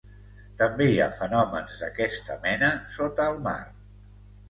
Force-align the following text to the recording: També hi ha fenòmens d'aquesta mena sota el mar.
També 0.61 0.87
hi 0.93 0.97
ha 1.03 1.09
fenòmens 1.19 1.77
d'aquesta 1.83 2.41
mena 2.49 2.73
sota 2.99 3.33
el 3.33 3.43
mar. 3.51 3.59